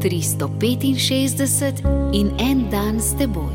365 0.00 1.84
in 2.12 2.30
en 2.38 2.70
dan 2.70 3.00
s 3.00 3.12
teboj. 3.18 3.54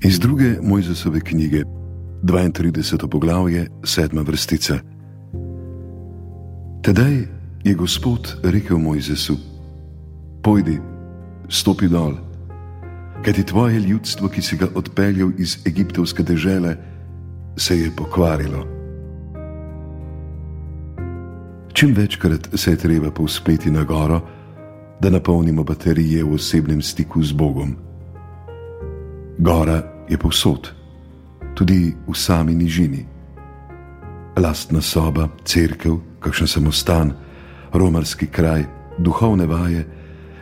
Iz 0.00 0.18
druge 0.18 0.56
Mojzesove 0.62 1.20
knjige, 1.20 1.62
32. 2.22 3.08
poglavje, 3.08 3.68
sedma 3.84 4.22
vrstica. 4.22 4.78
Tedaj 6.82 7.14
je 7.64 7.74
Gospod 7.74 8.36
rekel 8.42 8.78
Mojzesu: 8.78 9.36
Pojdi, 10.42 10.78
stopi 11.48 11.88
dol, 11.88 12.14
kajti 13.24 13.44
tvoje 13.44 13.80
ljudstvo, 13.80 14.28
ki 14.28 14.42
si 14.42 14.56
ga 14.56 14.68
odpeljal 14.74 15.30
iz 15.38 15.58
egiptovske 15.66 16.22
dežele, 16.22 16.95
se 17.56 17.78
je 17.78 17.90
pokvarilo. 17.96 18.66
Čim 21.72 21.94
večkrat 21.94 22.48
se 22.54 22.70
je 22.70 22.76
treba 22.76 23.10
povzpeti 23.10 23.70
na 23.70 23.84
goro, 23.84 24.20
da 25.00 25.10
napolnimo 25.10 25.64
baterije 25.64 26.24
v 26.24 26.34
osebnem 26.34 26.82
stiku 26.82 27.22
z 27.22 27.32
Bogom. 27.32 27.76
Gora 29.38 29.82
je 30.08 30.18
povsod, 30.18 30.72
tudi 31.54 31.94
v 32.08 32.14
sami 32.14 32.54
nižini. 32.54 33.06
Lastna 34.36 34.80
soba, 34.80 35.28
crkv, 35.44 35.92
kakšen 36.20 36.46
samostan, 36.46 37.12
romarski 37.72 38.26
kraj, 38.26 38.64
duhovne 38.98 39.46
vaje, 39.46 39.86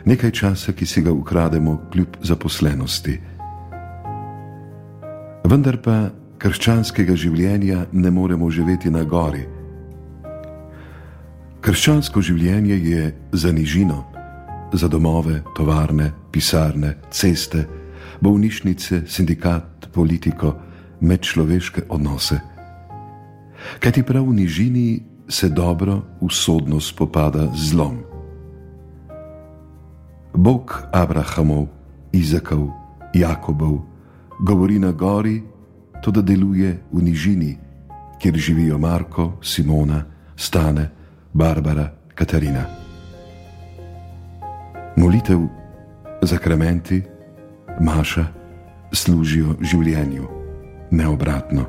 nekaj 0.05 0.31
časa, 0.31 0.71
ki 0.71 0.85
si 0.85 1.01
ga 1.01 1.11
ukrademo 1.11 1.81
kljub 1.91 2.07
zaposlenosti. 2.23 3.19
Vendar 5.43 5.77
pa 5.83 6.09
krščanskega 6.45 7.15
življenja 7.17 7.87
ne 7.97 8.09
moremo 8.13 8.51
živeti 8.53 8.91
na 8.93 9.01
gori. 9.01 9.41
Krščansko 11.65 12.21
življenje 12.21 12.75
je 12.85 13.05
za 13.33 13.49
nižino, 13.49 14.03
za 14.69 14.85
domove, 14.85 15.39
tovarne, 15.57 16.11
pisarne, 16.29 16.91
ceste, 17.09 17.63
bolnišnice, 18.21 19.07
sindikat, 19.09 19.87
politiko, 19.95 20.51
medčloveške 21.01 21.87
odnose. 21.89 22.37
Kaj 23.81 23.95
ti 23.97 24.05
prav 24.05 24.29
v 24.29 24.37
nižini 24.43 24.85
se 25.25 25.49
dobro 25.49 25.97
usodno 26.21 26.77
spopada 26.77 27.47
z 27.55 27.71
zlom? 27.73 27.97
Bog 30.37 30.77
Abrahamov, 30.93 31.65
Izakov, 32.13 32.69
Jakobov 33.17 33.81
govori 34.45 34.77
na 34.77 34.93
gori 34.93 35.54
to 36.05 36.11
da 36.11 36.21
deluje 36.21 36.77
v 36.93 37.01
nižini, 37.01 37.57
kjer 38.21 38.35
živijo 38.37 38.77
Marko, 38.77 39.39
Simona, 39.41 40.03
Stane, 40.37 40.89
Barbara, 41.33 41.89
Katarina. 42.15 42.65
Molitev, 44.97 45.39
zakramenti, 46.21 47.01
maša 47.81 48.27
služijo 48.93 49.55
življenju, 49.61 50.27
ne 50.91 51.07
obratno. 51.07 51.65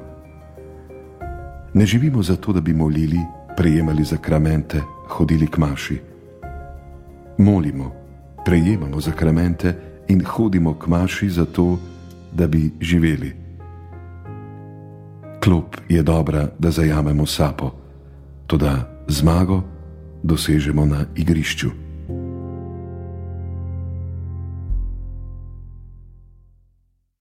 Ne 1.74 1.86
živimo 1.86 2.22
zato, 2.22 2.52
da 2.52 2.60
bi 2.60 2.74
molili, 2.74 3.20
prejemali 3.56 4.04
zakramente, 4.04 4.82
hodili 5.08 5.48
k 5.48 5.58
maši. 5.58 5.98
Molimo, 7.38 7.88
prejemamo 8.44 9.00
zakramente 9.00 9.74
in 10.08 10.20
hodimo 10.24 10.74
k 10.74 10.86
maši 10.86 11.30
zato, 11.30 11.78
da 12.32 12.46
bi 12.46 12.70
živeli 12.80 13.45
klop 15.46 15.76
je 15.88 16.02
dobra, 16.02 16.48
da 16.58 16.70
zajamemo 16.70 17.26
sapo, 17.26 17.70
tudi 18.46 18.66
zmago 19.08 19.62
dosežemo 20.22 20.86
na 20.86 21.04
igrišču. 21.16 21.85